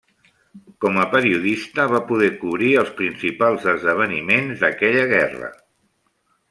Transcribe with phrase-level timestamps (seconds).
[0.85, 5.57] Com a periodista va poder cobrir els principals esdeveniments d'aquella guerra.